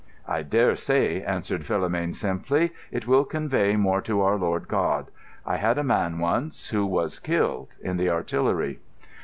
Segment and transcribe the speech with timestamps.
[0.27, 5.11] "I dare say," answered Philomène simply, "it will convey more to our Lord God.
[5.45, 8.79] I had a man once—who was killed—in the Artillery."